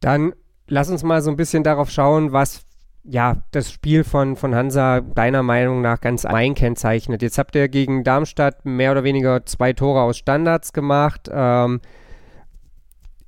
Dann 0.00 0.34
lass 0.66 0.90
uns 0.90 1.02
mal 1.02 1.22
so 1.22 1.30
ein 1.30 1.36
bisschen 1.36 1.62
darauf 1.62 1.90
schauen, 1.90 2.32
was 2.32 2.62
ja 3.04 3.42
das 3.50 3.70
Spiel 3.70 4.02
von, 4.02 4.36
von 4.36 4.54
Hansa 4.54 5.00
deiner 5.00 5.42
Meinung 5.42 5.82
nach 5.82 6.00
ganz 6.00 6.24
allgemein 6.24 6.54
kennzeichnet. 6.54 7.22
Jetzt 7.22 7.38
habt 7.38 7.54
ihr 7.54 7.68
gegen 7.68 8.02
Darmstadt 8.02 8.64
mehr 8.64 8.92
oder 8.92 9.04
weniger 9.04 9.44
zwei 9.44 9.72
Tore 9.74 10.00
aus 10.02 10.16
Standards 10.16 10.72
gemacht. 10.72 11.28
Ähm, 11.30 11.80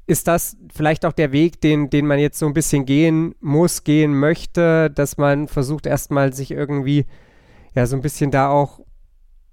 ist 0.07 0.29
das 0.29 0.57
vielleicht 0.73 1.05
auch 1.05 1.13
der 1.13 1.33
Weg, 1.33 1.61
den, 1.61 1.91
den 1.91 2.07
man 2.07 2.19
jetzt 2.19 2.39
so 2.39 2.47
ein 2.47 2.55
bisschen 2.55 2.87
gehen 2.87 3.35
muss, 3.41 3.85
gehen 3.85 4.19
möchte, 4.19 4.91
dass 4.91 5.19
man 5.19 5.49
versucht 5.49 5.85
erstmal 5.85 6.33
sich 6.33 6.53
irgendwie 6.53 7.07
ja 7.75 7.87
so 7.87 7.97
ein 7.97 8.03
bisschen 8.03 8.31
da 8.31 8.49
auch 8.49 8.81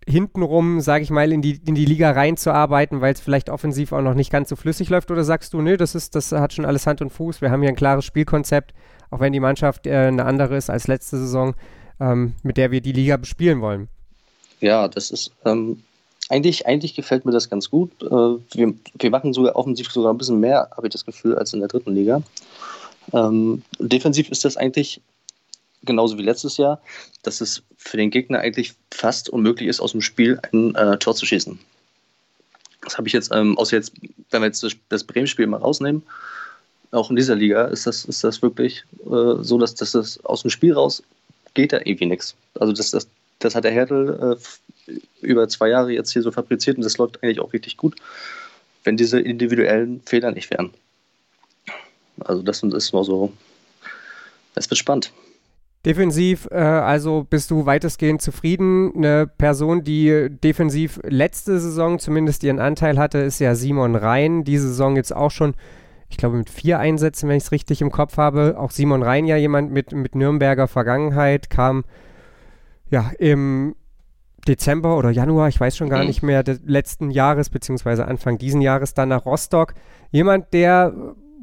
hintenrum, 0.07 0.81
sage 0.81 1.03
ich 1.03 1.09
mal, 1.09 1.31
in 1.31 1.41
die, 1.41 1.59
in 1.65 1.75
die 1.75 1.85
Liga 1.85 2.11
reinzuarbeiten, 2.11 3.01
weil 3.01 3.13
es 3.13 3.21
vielleicht 3.21 3.49
offensiv 3.49 3.91
auch 3.91 4.01
noch 4.01 4.13
nicht 4.13 4.31
ganz 4.31 4.49
so 4.49 4.55
flüssig 4.55 4.89
läuft? 4.89 5.11
Oder 5.11 5.23
sagst 5.23 5.53
du, 5.53 5.61
nö, 5.61 5.77
das, 5.77 5.95
ist, 5.95 6.15
das 6.15 6.31
hat 6.31 6.53
schon 6.53 6.65
alles 6.65 6.87
Hand 6.87 7.01
und 7.01 7.11
Fuß, 7.11 7.41
wir 7.41 7.51
haben 7.51 7.61
hier 7.61 7.69
ein 7.69 7.75
klares 7.75 8.05
Spielkonzept, 8.05 8.73
auch 9.11 9.19
wenn 9.19 9.33
die 9.33 9.39
Mannschaft 9.39 9.87
äh, 9.87 9.95
eine 9.95 10.25
andere 10.25 10.57
ist 10.57 10.69
als 10.69 10.87
letzte 10.87 11.17
Saison, 11.17 11.55
ähm, 11.99 12.33
mit 12.43 12.57
der 12.57 12.71
wir 12.71 12.81
die 12.81 12.91
Liga 12.91 13.17
bespielen 13.17 13.61
wollen? 13.61 13.87
Ja, 14.59 14.87
das 14.87 15.11
ist 15.11 15.31
ähm, 15.45 15.83
eigentlich, 16.29 16.65
eigentlich 16.67 16.95
gefällt 16.95 17.25
mir 17.25 17.31
das 17.31 17.49
ganz 17.49 17.69
gut. 17.69 17.91
Äh, 18.01 18.07
wir, 18.07 18.73
wir 18.99 19.09
machen 19.09 19.33
sogar 19.33 19.55
offensiv 19.55 19.91
sogar 19.91 20.13
ein 20.13 20.17
bisschen 20.17 20.39
mehr, 20.39 20.69
habe 20.75 20.87
ich 20.87 20.93
das 20.93 21.05
Gefühl, 21.05 21.37
als 21.37 21.53
in 21.53 21.59
der 21.59 21.69
dritten 21.69 21.93
Liga. 21.93 22.21
Ähm, 23.11 23.61
defensiv 23.79 24.29
ist 24.29 24.45
das 24.45 24.55
eigentlich 24.57 25.01
genauso 25.85 26.17
wie 26.17 26.23
letztes 26.23 26.57
Jahr, 26.57 26.81
dass 27.23 27.41
es 27.41 27.63
für 27.77 27.97
den 27.97 28.11
Gegner 28.11 28.39
eigentlich 28.39 28.73
fast 28.91 29.29
unmöglich 29.29 29.69
ist, 29.69 29.79
aus 29.79 29.91
dem 29.91 30.01
Spiel 30.01 30.39
ein 30.51 30.75
äh, 30.75 30.97
Tor 30.97 31.15
zu 31.15 31.25
schießen. 31.25 31.59
Das 32.81 32.97
habe 32.97 33.07
ich 33.07 33.13
jetzt, 33.13 33.31
ähm, 33.33 33.57
außer 33.57 33.77
jetzt, 33.77 33.93
wenn 34.31 34.41
wir 34.41 34.47
jetzt 34.47 34.65
das, 34.89 35.03
Bremen-Spiel 35.03 35.47
mal 35.47 35.57
rausnehmen, 35.57 36.03
auch 36.91 37.09
in 37.09 37.15
dieser 37.15 37.35
Liga 37.35 37.65
ist 37.65 37.87
das, 37.87 38.05
ist 38.05 38.23
das 38.23 38.41
wirklich 38.41 38.83
äh, 39.05 39.41
so, 39.41 39.57
dass, 39.57 39.73
dass 39.75 39.91
das 39.91 40.23
aus 40.25 40.41
dem 40.41 40.51
Spiel 40.51 40.73
raus 40.73 41.01
geht 41.53 41.73
da 41.73 41.77
irgendwie 41.77 42.05
nichts. 42.05 42.35
Also 42.59 42.73
das, 42.73 42.91
das, 42.91 43.07
das 43.39 43.55
hat 43.55 43.63
der 43.63 43.71
Hertel 43.71 44.37
äh, 44.87 44.91
über 45.21 45.47
zwei 45.47 45.69
Jahre 45.69 45.91
jetzt 45.91 46.11
hier 46.11 46.21
so 46.21 46.31
fabriziert 46.31 46.77
und 46.77 46.83
das 46.83 46.97
läuft 46.97 47.23
eigentlich 47.23 47.39
auch 47.39 47.53
richtig 47.53 47.77
gut, 47.77 47.95
wenn 48.83 48.97
diese 48.97 49.19
individuellen 49.19 50.01
Fehler 50.05 50.31
nicht 50.31 50.51
wären. 50.51 50.73
Also 52.19 52.41
das 52.41 52.61
ist 52.61 52.93
mal 52.93 53.03
so, 53.03 53.33
es 54.55 54.69
wird 54.69 54.77
spannend. 54.77 55.11
Defensiv, 55.85 56.47
äh, 56.49 56.55
also 56.55 57.25
bist 57.29 57.51
du 57.51 57.65
weitestgehend 57.65 58.21
zufrieden. 58.21 58.93
Eine 58.95 59.27
Person, 59.27 59.83
die 59.83 60.29
defensiv 60.29 60.99
letzte 61.03 61.59
Saison 61.59 61.99
zumindest 61.99 62.43
ihren 62.43 62.59
Anteil 62.59 62.97
hatte, 62.97 63.17
ist 63.17 63.39
ja 63.39 63.53
Simon 63.53 63.95
Rhein. 63.95 64.45
Diese 64.45 64.69
Saison 64.69 64.95
jetzt 64.95 65.13
auch 65.13 65.31
schon, 65.31 65.55
ich 66.09 66.15
glaube, 66.15 66.37
mit 66.37 66.49
vier 66.49 66.79
Einsätzen, 66.79 67.27
wenn 67.27 67.35
ich 67.35 67.43
es 67.43 67.51
richtig 67.51 67.81
im 67.81 67.91
Kopf 67.91 68.15
habe. 68.15 68.55
Auch 68.57 68.71
Simon 68.71 69.03
Rhein 69.03 69.25
ja 69.25 69.35
jemand 69.35 69.71
mit, 69.71 69.91
mit 69.91 70.15
Nürnberger 70.15 70.69
Vergangenheit, 70.69 71.49
kam 71.49 71.83
ja 72.89 73.11
im 73.19 73.75
Dezember 74.47 74.97
oder 74.97 75.09
Januar, 75.09 75.49
ich 75.49 75.59
weiß 75.59 75.75
schon 75.75 75.89
gar 75.89 76.01
mhm. 76.01 76.07
nicht 76.07 76.23
mehr, 76.23 76.43
des 76.43 76.61
letzten 76.65 77.11
Jahres, 77.11 77.49
beziehungsweise 77.49 78.07
Anfang 78.07 78.37
diesen 78.37 78.61
Jahres 78.61 78.93
dann 78.93 79.09
nach 79.09 79.25
Rostock. 79.25 79.73
Jemand, 80.11 80.53
der, 80.53 80.93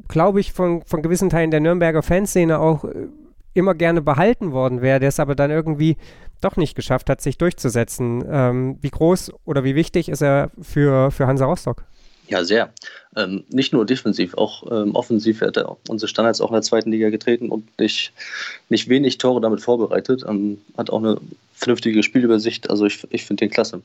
glaube 0.07 0.39
ich, 0.39 0.51
von, 0.53 0.81
von 0.85 1.03
gewissen 1.03 1.29
Teilen 1.29 1.51
der 1.51 1.59
Nürnberger 1.59 2.01
Fanszene 2.01 2.59
auch 2.59 2.85
äh, 2.85 3.07
immer 3.53 3.73
gerne 3.73 4.01
behalten 4.01 4.51
worden 4.51 4.81
wäre, 4.81 4.99
der 4.99 5.09
es 5.09 5.19
aber 5.19 5.35
dann 5.35 5.51
irgendwie 5.51 5.97
doch 6.41 6.57
nicht 6.57 6.75
geschafft 6.75 7.09
hat, 7.09 7.21
sich 7.21 7.37
durchzusetzen. 7.37 8.23
Ähm, 8.29 8.77
wie 8.81 8.89
groß 8.89 9.31
oder 9.45 9.63
wie 9.63 9.75
wichtig 9.75 10.09
ist 10.09 10.21
er 10.21 10.51
für, 10.61 11.11
für 11.11 11.27
Hansa 11.27 11.45
Rostock? 11.45 11.83
Ja, 12.27 12.45
sehr. 12.45 12.73
Ähm, 13.17 13.43
nicht 13.49 13.73
nur 13.73 13.85
defensiv, 13.85 14.35
auch 14.35 14.63
ähm, 14.71 14.95
offensiv 14.95 15.41
hat 15.41 15.57
er 15.57 15.75
unsere 15.89 16.07
Standards 16.07 16.39
auch 16.39 16.47
in 16.47 16.53
der 16.53 16.61
zweiten 16.61 16.89
Liga 16.89 17.09
getreten 17.09 17.49
und 17.49 17.77
nicht, 17.77 18.13
nicht 18.69 18.87
wenig 18.87 19.17
Tore 19.17 19.41
damit 19.41 19.59
vorbereitet. 19.59 20.23
Ähm, 20.25 20.61
hat 20.77 20.89
auch 20.89 20.99
eine 20.99 21.17
vernünftige 21.53 22.01
Spielübersicht. 22.03 22.69
Also 22.69 22.85
ich, 22.85 23.05
ich 23.11 23.25
finde 23.25 23.45
den 23.45 23.51
klasse. 23.51 23.81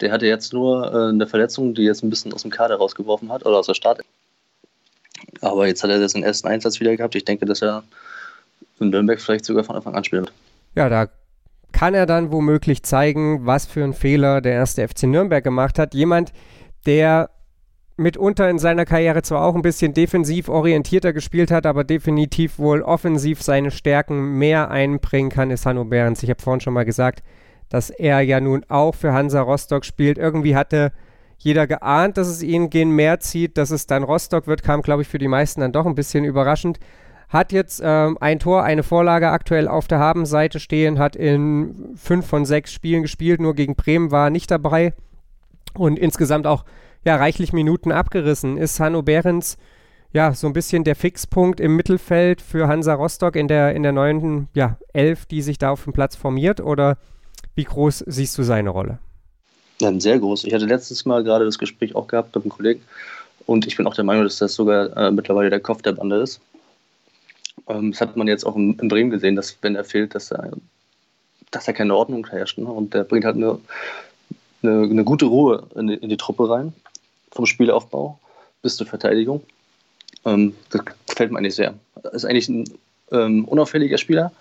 Der 0.00 0.10
hatte 0.10 0.26
jetzt 0.26 0.52
nur 0.52 0.92
äh, 0.92 1.08
eine 1.10 1.28
Verletzung, 1.28 1.74
die 1.74 1.82
jetzt 1.82 2.02
ein 2.02 2.10
bisschen 2.10 2.32
aus 2.32 2.42
dem 2.42 2.50
Kader 2.50 2.76
rausgeworfen 2.76 3.30
hat 3.30 3.46
oder 3.46 3.58
aus 3.58 3.66
der 3.66 3.74
Start. 3.74 4.00
Aber 5.40 5.68
jetzt 5.68 5.82
hat 5.84 5.90
er 5.90 6.04
den 6.04 6.22
ersten 6.24 6.48
Einsatz 6.48 6.80
wieder 6.80 6.96
gehabt. 6.96 7.14
Ich 7.14 7.24
denke, 7.24 7.46
dass 7.46 7.62
er 7.62 7.84
in 8.80 8.90
Nürnberg 8.90 9.20
vielleicht 9.20 9.44
sogar 9.44 9.64
von 9.64 9.76
Anfang 9.76 9.94
an 9.94 10.04
spielen 10.04 10.24
wird. 10.24 10.32
Ja, 10.74 10.88
da 10.88 11.08
kann 11.72 11.94
er 11.94 12.06
dann 12.06 12.32
womöglich 12.32 12.82
zeigen, 12.82 13.46
was 13.46 13.66
für 13.66 13.84
einen 13.84 13.92
Fehler 13.92 14.40
der 14.40 14.52
erste 14.52 14.86
FC 14.86 15.04
Nürnberg 15.04 15.44
gemacht 15.44 15.78
hat. 15.78 15.94
Jemand, 15.94 16.32
der 16.86 17.30
mitunter 17.96 18.48
in 18.48 18.58
seiner 18.58 18.84
Karriere 18.84 19.22
zwar 19.22 19.44
auch 19.44 19.54
ein 19.54 19.62
bisschen 19.62 19.92
defensiv 19.92 20.48
orientierter 20.48 21.12
gespielt 21.12 21.50
hat, 21.50 21.66
aber 21.66 21.84
definitiv 21.84 22.58
wohl 22.58 22.82
offensiv 22.82 23.42
seine 23.42 23.70
Stärken 23.70 24.38
mehr 24.38 24.70
einbringen 24.70 25.30
kann, 25.30 25.50
ist 25.50 25.66
Hanno 25.66 25.84
Behrens. 25.84 26.22
Ich 26.22 26.30
habe 26.30 26.40
vorhin 26.40 26.60
schon 26.60 26.74
mal 26.74 26.84
gesagt, 26.84 27.22
dass 27.68 27.90
er 27.90 28.20
ja 28.20 28.40
nun 28.40 28.64
auch 28.68 28.94
für 28.94 29.12
Hansa 29.12 29.42
Rostock 29.42 29.84
spielt. 29.84 30.16
Irgendwie 30.16 30.56
hatte 30.56 30.92
jeder 31.38 31.66
geahnt, 31.66 32.16
dass 32.16 32.28
es 32.28 32.42
ihn 32.42 32.70
gehen 32.70 32.90
mehr 32.90 33.20
zieht, 33.20 33.58
dass 33.58 33.70
es 33.70 33.86
dann 33.86 34.04
Rostock 34.04 34.46
wird, 34.46 34.62
kam, 34.62 34.82
glaube 34.82 35.02
ich, 35.02 35.08
für 35.08 35.18
die 35.18 35.28
meisten 35.28 35.60
dann 35.60 35.72
doch 35.72 35.86
ein 35.86 35.94
bisschen 35.94 36.24
überraschend. 36.24 36.78
Hat 37.28 37.52
jetzt 37.52 37.82
ähm, 37.84 38.16
ein 38.20 38.38
Tor, 38.38 38.62
eine 38.62 38.82
Vorlage 38.82 39.28
aktuell 39.30 39.68
auf 39.68 39.86
der 39.86 39.98
Habenseite 39.98 40.60
stehen, 40.60 40.98
hat 40.98 41.14
in 41.14 41.94
fünf 41.96 42.26
von 42.26 42.46
sechs 42.46 42.72
Spielen 42.72 43.02
gespielt, 43.02 43.40
nur 43.40 43.54
gegen 43.54 43.74
Bremen 43.74 44.10
war 44.10 44.30
nicht 44.30 44.50
dabei 44.50 44.94
und 45.74 45.98
insgesamt 45.98 46.46
auch 46.46 46.64
ja, 47.04 47.16
reichlich 47.16 47.52
Minuten 47.52 47.92
abgerissen. 47.92 48.56
Ist 48.56 48.80
Hanno 48.80 49.02
Behrens 49.02 49.58
ja 50.12 50.32
so 50.32 50.46
ein 50.46 50.54
bisschen 50.54 50.84
der 50.84 50.96
Fixpunkt 50.96 51.60
im 51.60 51.76
Mittelfeld 51.76 52.40
für 52.40 52.66
Hansa 52.66 52.94
Rostock 52.94 53.36
in 53.36 53.46
der, 53.46 53.74
in 53.74 53.82
der 53.82 53.92
neuen 53.92 54.48
ja, 54.54 54.78
Elf, 54.94 55.26
die 55.26 55.42
sich 55.42 55.58
da 55.58 55.70
auf 55.70 55.84
dem 55.84 55.92
Platz 55.92 56.16
formiert? 56.16 56.60
Oder 56.60 56.96
wie 57.54 57.64
groß 57.64 58.04
siehst 58.06 58.38
du 58.38 58.42
seine 58.42 58.70
Rolle? 58.70 58.98
Ja, 59.80 59.92
sehr 60.00 60.18
groß. 60.18 60.44
Ich 60.44 60.54
hatte 60.54 60.64
letztes 60.64 61.04
Mal 61.04 61.22
gerade 61.22 61.44
das 61.44 61.58
Gespräch 61.58 61.94
auch 61.94 62.08
gehabt 62.08 62.34
mit 62.34 62.44
einem 62.44 62.50
Kollegen 62.50 62.82
und 63.46 63.66
ich 63.66 63.76
bin 63.76 63.86
auch 63.86 63.94
der 63.94 64.04
Meinung, 64.04 64.24
dass 64.24 64.38
das 64.38 64.54
sogar 64.54 64.96
äh, 64.96 65.10
mittlerweile 65.10 65.50
der 65.50 65.60
Kopf 65.60 65.82
der 65.82 65.92
Bande 65.92 66.16
ist. 66.16 66.40
Ähm, 67.68 67.92
das 67.92 68.00
hat 68.00 68.16
man 68.16 68.26
jetzt 68.26 68.44
auch 68.44 68.56
in, 68.56 68.76
Bremen 68.76 69.10
gesehen, 69.10 69.36
dass 69.36 69.56
wenn 69.62 69.76
er 69.76 69.84
fehlt, 69.84 70.14
dass 70.14 70.30
er, 70.30 70.52
dass 71.50 71.68
er 71.68 71.74
keine 71.74 71.94
Ordnung 71.94 72.26
herrscht. 72.26 72.58
Ne? 72.58 72.66
Und 72.66 72.94
der 72.94 73.04
bringt 73.04 73.24
halt 73.24 73.36
eine, 73.36 73.58
eine, 74.62 74.82
eine 74.84 75.04
gute 75.04 75.26
Ruhe 75.26 75.66
in 75.74 75.88
die, 75.88 75.94
in 75.94 76.08
die, 76.08 76.16
Truppe 76.16 76.48
rein, 76.48 76.72
vom 77.32 77.46
Spielaufbau 77.46 78.18
bis 78.62 78.76
zur 78.76 78.86
Verteidigung. 78.86 79.42
Ähm, 80.24 80.54
das 80.70 80.82
gefällt 81.06 81.30
mir 81.30 81.38
eigentlich 81.38 81.54
sehr. 81.54 81.74
Ist 82.12 82.24
eigentlich 82.24 82.48
ein 82.48 82.64
ähm, 83.12 83.44
unauffälliger 83.44 83.98
Spieler, 83.98 84.32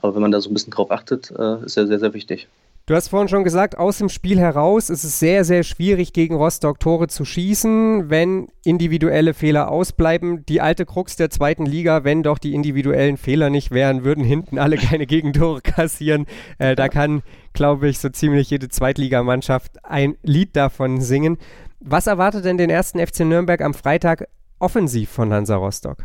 aber 0.00 0.14
wenn 0.14 0.22
man 0.22 0.32
da 0.32 0.40
so 0.40 0.50
ein 0.50 0.54
bisschen 0.54 0.72
drauf 0.72 0.90
achtet, 0.90 1.30
äh, 1.30 1.64
ist 1.64 1.76
er 1.76 1.86
sehr, 1.86 1.98
sehr 1.98 2.14
wichtig. 2.14 2.48
Du 2.84 2.96
hast 2.96 3.08
vorhin 3.08 3.28
schon 3.28 3.44
gesagt, 3.44 3.78
aus 3.78 3.98
dem 3.98 4.08
Spiel 4.08 4.40
heraus 4.40 4.90
ist 4.90 5.04
es 5.04 5.20
sehr, 5.20 5.44
sehr 5.44 5.62
schwierig, 5.62 6.12
gegen 6.12 6.34
Rostock 6.34 6.80
Tore 6.80 7.06
zu 7.06 7.24
schießen, 7.24 8.10
wenn 8.10 8.48
individuelle 8.64 9.34
Fehler 9.34 9.70
ausbleiben. 9.70 10.44
Die 10.46 10.60
alte 10.60 10.84
Krux 10.84 11.14
der 11.14 11.30
zweiten 11.30 11.64
Liga, 11.64 12.02
wenn 12.02 12.24
doch 12.24 12.38
die 12.38 12.54
individuellen 12.54 13.18
Fehler 13.18 13.50
nicht 13.50 13.70
wären, 13.70 14.02
würden 14.02 14.24
hinten 14.24 14.58
alle 14.58 14.78
keine 14.78 15.06
Gegentore 15.12 15.60
kassieren. 15.60 16.26
Äh, 16.58 16.74
da 16.74 16.88
kann, 16.88 17.22
glaube 17.52 17.88
ich, 17.88 18.00
so 18.00 18.08
ziemlich 18.08 18.50
jede 18.50 18.68
Zweitligamannschaft 18.68 19.84
ein 19.84 20.16
Lied 20.24 20.56
davon 20.56 21.00
singen. 21.00 21.38
Was 21.78 22.08
erwartet 22.08 22.44
denn 22.44 22.58
den 22.58 22.70
ersten 22.70 22.98
FC 22.98 23.20
Nürnberg 23.20 23.60
am 23.60 23.74
Freitag 23.74 24.26
offensiv 24.58 25.08
von 25.08 25.32
Hansa 25.32 25.54
Rostock? 25.54 25.98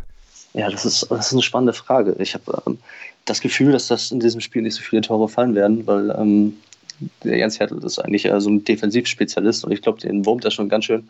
Ja, 0.54 0.70
das 0.70 0.86
ist, 0.86 1.10
das 1.10 1.28
ist 1.28 1.34
eine 1.34 1.42
spannende 1.42 1.74
Frage. 1.74 2.16
Ich 2.20 2.36
habe 2.36 2.62
ähm, 2.68 2.78
das 3.26 3.42
Gefühl, 3.42 3.72
dass 3.72 3.88
das 3.88 4.12
in 4.12 4.20
diesem 4.20 4.42
Spiel 4.42 4.62
nicht 4.62 4.76
so 4.76 4.84
viele 4.84 5.02
Tore 5.02 5.28
fallen 5.28 5.56
werden, 5.56 5.86
weil 5.88 6.12
ähm, 6.12 6.58
der 7.24 7.38
Jens 7.38 7.60
Hertel 7.60 7.84
ist 7.84 8.00
eigentlich 8.00 8.26
äh, 8.26 8.42
so 8.42 8.50
ein 8.50 8.64
Defensivspezialist 8.64 9.66
und 9.66 9.72
ich 9.72 9.82
glaube, 9.82 10.00
den 10.00 10.26
wurmt 10.26 10.46
das 10.46 10.54
schon 10.54 10.70
ganz 10.70 10.86
schön, 10.86 11.10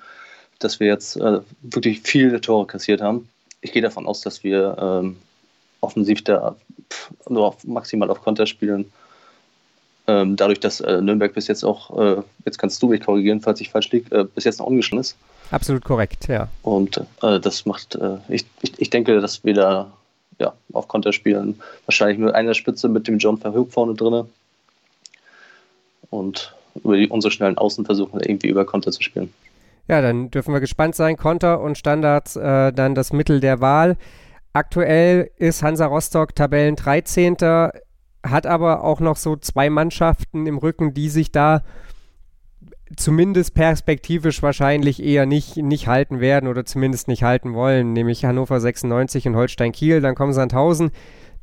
dass 0.60 0.80
wir 0.80 0.88
jetzt 0.88 1.18
äh, 1.18 1.40
wirklich 1.62 2.02
viele 2.02 2.42
Tore 2.42 2.68
kassiert 2.68 3.02
haben. 3.02 3.30
Ich 3.62 3.72
gehe 3.72 3.82
davon 3.82 4.06
aus, 4.06 4.22
dass 4.22 4.44
wir 4.44 4.78
ähm, 4.80 5.18
offensiv 5.82 6.24
da 6.24 6.56
pff, 6.92 7.12
nur 7.30 7.48
auf, 7.48 7.64
maximal 7.64 8.10
auf 8.10 8.22
Konter 8.22 8.46
spielen. 8.46 8.92
Ähm, 10.08 10.36
dadurch, 10.38 10.60
dass 10.60 10.80
äh, 10.80 11.02
Nürnberg 11.02 11.34
bis 11.34 11.48
jetzt 11.48 11.66
auch, 11.66 11.98
äh, 12.00 12.22
jetzt 12.46 12.58
kannst 12.58 12.82
du 12.82 12.88
mich 12.88 13.02
korrigieren, 13.02 13.42
falls 13.42 13.60
ich 13.60 13.70
falsch 13.70 13.92
liege, 13.92 14.16
äh, 14.16 14.24
bis 14.24 14.46
jetzt 14.46 14.60
noch 14.60 14.68
ungeschlagen 14.68 15.02
ist. 15.02 15.18
Absolut 15.52 15.84
korrekt, 15.84 16.28
ja. 16.28 16.48
Und 16.62 17.02
äh, 17.22 17.40
das 17.40 17.66
macht, 17.66 17.98
ich, 18.28 18.46
ich, 18.62 18.74
ich 18.78 18.90
denke, 18.90 19.22
dass 19.22 19.46
wir 19.46 19.54
da 19.54 19.94
ja, 20.40 20.54
auf 20.74 20.88
Konter 20.88 21.14
spielen. 21.14 21.60
Wahrscheinlich 21.86 22.18
mit 22.18 22.36
einer 22.36 22.54
Spitze 22.54 22.90
mit 22.90 23.08
dem 23.08 23.18
John 23.18 23.38
Verhoek 23.38 23.72
vorne 23.72 23.96
drin 23.96 24.28
und 26.10 26.56
über 26.84 26.98
die, 26.98 27.08
unsere 27.08 27.32
schnellen 27.32 27.58
Außen 27.58 27.86
versuchen, 27.86 28.20
irgendwie 28.20 28.48
über 28.48 28.66
Konter 28.66 28.92
zu 28.92 29.02
spielen. 29.02 29.34
Ja, 29.88 30.02
dann 30.02 30.30
dürfen 30.30 30.54
wir 30.54 30.60
gespannt 30.60 30.96
sein. 30.96 31.18
Konter 31.18 31.62
und 31.62 31.78
Standards 31.78 32.36
äh, 32.36 32.74
dann 32.74 32.94
das 32.94 33.14
Mittel 33.14 33.40
der 33.40 33.62
Wahl. 33.62 33.98
Aktuell 34.54 35.32
ist 35.38 35.64
Hansa 35.64 35.86
Rostock 35.86 36.36
Tabellen 36.36 36.76
13. 36.76 37.38
Hat 38.24 38.46
aber 38.46 38.84
auch 38.84 39.00
noch 39.00 39.16
so 39.16 39.36
zwei 39.38 39.70
Mannschaften 39.70 40.46
im 40.46 40.58
Rücken, 40.58 40.94
die 40.94 41.10
sich 41.10 41.32
da 41.32 41.64
zumindest 42.96 43.54
perspektivisch 43.54 44.42
wahrscheinlich 44.42 45.04
eher 45.04 45.26
nicht, 45.26 45.58
nicht 45.58 45.88
halten 45.88 46.20
werden 46.20 46.48
oder 46.48 46.66
zumindest 46.66 47.08
nicht 47.08 47.24
halten 47.24 47.54
wollen, 47.54 47.94
nämlich 47.94 48.26
Hannover 48.26 48.60
96 48.60 49.28
und 49.28 49.36
Holstein 49.36 49.72
Kiel. 49.72 50.02
Dann 50.02 50.16
kommen 50.16 50.34
Sandhausen, 50.34 50.92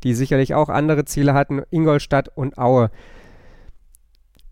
die 0.02 0.14
sicherlich 0.14 0.54
auch 0.54 0.68
andere 0.68 1.04
Ziele 1.04 1.34
hatten, 1.34 1.62
Ingolstadt 1.70 2.30
und 2.34 2.58
Aue 2.58 2.90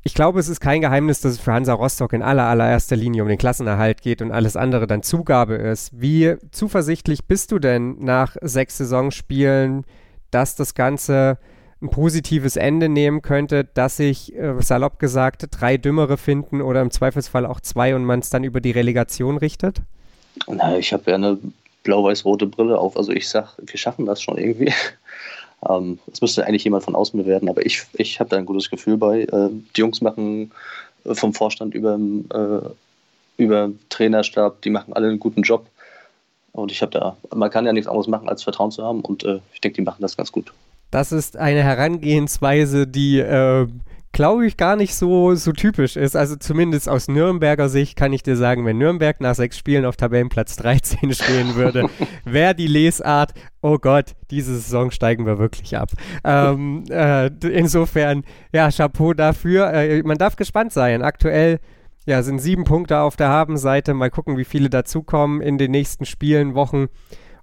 ich 0.05 0.15
glaube, 0.15 0.41
es 0.41 0.49
ist 0.49 0.61
kein 0.61 0.81
Geheimnis, 0.81 1.21
dass 1.21 1.33
es 1.33 1.41
für 1.41 1.53
Hansa 1.53 1.75
Rostock 1.75 2.13
in 2.13 2.23
aller, 2.23 2.45
allererster 2.45 2.97
Linie 2.97 3.23
um 3.23 3.29
den 3.29 3.39
Klassenerhalt 3.39 4.03
geht 4.03 4.21
und 4.21 4.33
alles 4.33 4.57
andere 4.57 4.87
dann 4.87 5.03
Zugabe 5.03 5.55
ist. 5.55 5.91
Wie 5.93 6.37
zuversichtlich 6.51 7.27
bist 7.27 7.53
du 7.53 7.59
denn 7.61 7.99
nach 8.01 8.37
sechs 8.41 8.79
Saisonspielen, 8.79 9.85
dass 10.31 10.57
das 10.57 10.75
Ganze 10.75 11.39
ein 11.81 11.91
positives 11.91 12.57
Ende 12.57 12.89
nehmen 12.89 13.23
könnte, 13.23 13.65
dass 13.65 13.97
sich, 13.97 14.35
äh, 14.37 14.55
salopp 14.61 14.99
gesagt, 14.99 15.47
drei 15.51 15.77
Dümmere 15.77 16.17
finden 16.17 16.63
oder 16.63 16.81
im 16.81 16.91
Zweifelsfall 16.91 17.47
auch 17.47 17.61
zwei 17.61 17.95
und 17.95 18.05
man 18.05 18.21
es 18.21 18.31
dann 18.31 18.45
über 18.45 18.61
die 18.61 18.71
Relegation 18.71 19.37
richtet? 19.37 19.83
Na, 20.49 20.79
ich 20.79 20.93
habe 20.93 21.11
ja 21.11 21.17
eine 21.17 21.39
blau-weiß-rote 21.83 22.47
Brille 22.47 22.79
auf. 22.79 22.97
Also 22.97 23.13
ich 23.13 23.29
sag, 23.29 23.57
wir 23.59 23.79
schaffen 23.79 24.07
das 24.07 24.23
schon 24.23 24.39
irgendwie. 24.39 24.73
Ähm, 25.69 25.99
es 26.13 26.21
müsste 26.21 26.47
eigentlich 26.47 26.65
jemand 26.65 26.85
von 26.85 26.95
außen 26.95 27.21
bewerten, 27.21 27.49
aber 27.49 27.65
ich, 27.65 27.83
ich 27.95 28.21
habe 28.21 28.31
da 28.31 28.37
ein 28.37 28.47
gutes 28.47 28.71
Gefühl 28.71 28.97
bei. 28.97 29.23
Äh, 29.23 29.51
die 29.77 29.81
Jungs 29.81 30.01
machen 30.01 30.53
äh, 31.05 31.15
vom 31.15 31.35
Vorstand 31.35 31.75
über, 31.75 31.99
äh, 31.99 33.43
über 33.43 33.71
Trainerstab, 33.89 34.63
die 34.63 34.71
machen 34.71 34.93
alle 34.93 35.09
einen 35.09 35.21
guten 35.21 35.43
Job. 35.43 35.67
Und 36.53 36.71
ich 36.71 36.83
habe 36.83 36.93
da, 36.93 37.17
man 37.35 37.51
kann 37.51 37.65
ja 37.65 37.73
nichts 37.73 37.89
anderes 37.89 38.09
machen, 38.09 38.29
als 38.29 38.43
Vertrauen 38.43 38.71
zu 38.71 38.83
haben 38.83 39.01
und 39.01 39.25
äh, 39.25 39.41
ich 39.55 39.61
denke, 39.61 39.77
die 39.77 39.83
machen 39.83 40.03
das 40.03 40.17
ganz 40.17 40.31
gut. 40.33 40.53
Das 40.91 41.11
ist 41.11 41.39
eine 41.39 41.63
Herangehensweise, 41.63 42.87
die 42.87 43.19
äh, 43.19 43.67
glaube 44.13 44.47
ich, 44.47 44.57
gar 44.57 44.77
nicht 44.77 44.95
so, 44.95 45.35
so 45.35 45.53
typisch 45.53 45.97
ist. 45.97 46.17
Also 46.17 46.37
zumindest 46.37 46.89
aus 46.89 47.09
Nürnberger 47.09 47.69
Sicht 47.69 47.97
kann 47.97 48.13
ich 48.13 48.23
dir 48.23 48.37
sagen, 48.37 48.65
wenn 48.67 48.79
Nürnberg 48.79 49.21
nach 49.21 49.35
sechs 49.35 49.59
Spielen 49.59 49.85
auf 49.85 49.97
Tabellenplatz 49.97 50.57
13 50.57 51.13
stehen 51.15 51.55
würde, 51.55 51.89
wäre 52.25 52.55
die 52.55 52.67
Lesart, 52.67 53.33
oh 53.63 53.79
Gott, 53.79 54.13
diese 54.31 54.55
Saison 54.55 54.91
steigen 54.91 55.25
wir 55.25 55.39
wirklich 55.39 55.77
ab. 55.77 55.91
Ähm, 56.25 56.85
äh, 56.91 57.29
insofern, 57.49 58.25
ja, 58.53 58.71
Chapeau 58.71 59.15
dafür. 59.15 59.73
Äh, 59.73 60.03
man 60.03 60.19
darf 60.19 60.37
gespannt 60.37 60.73
sein. 60.73 61.03
Aktuell 61.03 61.59
ja, 62.05 62.23
sind 62.23 62.41
sieben 62.41 62.65
Punkte 62.65 62.99
auf 62.99 63.17
der 63.17 63.29
Habenseite. 63.29 63.95
Mal 63.95 64.11
gucken, 64.11 64.37
wie 64.37 64.45
viele 64.45 64.69
dazukommen 64.69 65.41
in 65.41 65.57
den 65.57 65.71
nächsten 65.71 66.05
Spielen, 66.05 66.55
Wochen. 66.55 66.89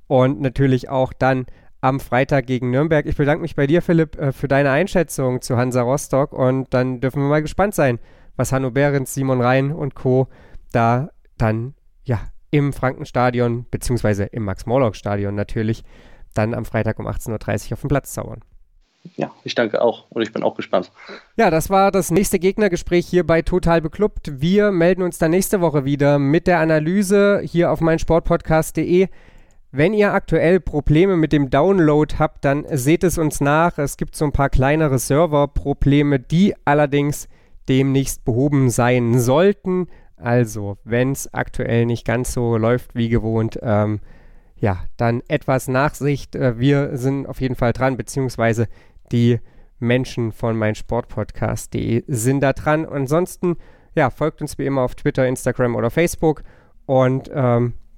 Und 0.08 0.42
natürlich 0.42 0.90
auch 0.90 1.14
dann 1.14 1.46
am 1.82 2.00
Freitag 2.00 2.48
gegen 2.48 2.72
Nürnberg. 2.72 3.06
Ich 3.06 3.16
bedanke 3.16 3.42
mich 3.42 3.56
bei 3.56 3.68
dir, 3.68 3.82
Philipp, 3.82 4.18
äh, 4.18 4.32
für 4.32 4.48
deine 4.48 4.72
Einschätzung 4.72 5.42
zu 5.42 5.58
Hansa 5.58 5.82
Rostock 5.82 6.34
und 6.34 6.74
dann 6.74 7.00
dürfen 7.00 7.22
wir 7.22 7.30
mal 7.30 7.42
gespannt 7.42 7.76
sein, 7.76 8.00
was 8.36 8.52
Hanno 8.52 8.72
Behrens, 8.72 9.14
Simon 9.14 9.42
Rhein 9.42 9.72
und 9.72 9.96
Co. 9.96 10.28
da 10.72 11.10
dann 11.38 11.74
ja 12.04 12.20
im 12.52 12.74
Frankenstadion 12.74 13.66
beziehungsweise 13.70 14.24
im 14.26 14.44
Max-Morlock-Stadion 14.44 15.36
natürlich 15.36 15.84
dann 16.34 16.54
am 16.54 16.66
Freitag 16.66 17.00
um 17.00 17.08
18.30 17.08 17.68
Uhr 17.68 17.74
auf 17.74 17.82
den 17.82 17.88
Platz 17.90 18.14
zaubern. 18.14 18.42
Ja, 19.16 19.32
ich 19.44 19.56
danke 19.56 19.82
auch 19.82 20.10
und 20.10 20.22
ich 20.22 20.34
bin 20.34 20.44
auch 20.44 20.56
gespannt. 20.56 20.92
Ja, 21.38 21.50
das 21.50 21.70
war 21.70 21.92
das 21.92 22.12
nächste 22.12 22.38
Gegnergespräch 22.38 23.08
hier 23.08 23.26
bei 23.26 23.42
Total 23.42 23.82
Beklubbt. 23.82 24.42
Wir 24.42 24.72
melden 24.72 25.04
uns 25.04 25.18
dann 25.18 25.32
nächste 25.32 25.62
Woche 25.62 25.86
wieder 25.86 26.20
mit 26.20 26.48
der 26.48 26.60
Analyse 26.60 27.42
hier 27.44 27.72
auf 27.72 27.80
meinsportpodcast.de. 27.82 29.08
Wenn 29.72 29.94
ihr 29.94 30.14
aktuell 30.14 30.60
Probleme 30.60 31.16
mit 31.16 31.32
dem 31.32 31.52
Download 31.52 32.16
habt, 32.18 32.44
dann 32.44 32.66
seht 32.72 33.04
es 33.04 33.20
uns 33.20 33.40
nach. 33.40 33.78
Es 33.78 33.98
gibt 33.98 34.16
so 34.16 34.26
ein 34.26 34.32
paar 34.32 34.50
kleinere 34.50 34.98
Serverprobleme, 34.98 36.20
die 36.20 36.56
allerdings 36.66 37.30
demnächst 37.68 38.26
behoben 38.26 38.72
sein 38.72 39.20
sollten. 39.20 39.88
Also, 40.18 40.78
wenn 40.84 41.12
es 41.12 41.32
aktuell 41.34 41.86
nicht 41.86 42.04
ganz 42.04 42.34
so 42.34 42.58
läuft 42.58 42.96
wie 42.96 43.10
gewohnt, 43.10 43.60
ähm, 43.62 44.00
ja, 44.58 44.86
dann 44.98 45.22
etwas 45.28 45.68
Nachsicht. 45.68 46.36
Äh, 46.36 46.60
wir 46.60 46.98
sind 46.98 47.28
auf 47.28 47.40
jeden 47.40 47.56
Fall 47.56 47.72
dran, 47.72 47.96
beziehungsweise 47.96 48.68
die 49.12 49.40
Menschen 49.78 50.32
von 50.32 50.58
meinsportpodcast.de 50.58 52.04
sind 52.08 52.42
da 52.42 52.54
dran. 52.54 52.86
Ansonsten, 52.86 53.56
ja, 53.96 54.10
folgt 54.10 54.42
uns 54.42 54.58
wie 54.58 54.66
immer 54.66 54.82
auf 54.82 54.96
Twitter, 54.96 55.28
Instagram 55.28 55.76
oder 55.76 55.92
Facebook 55.92 56.44
und 56.88 57.30
ähm, 57.34 57.74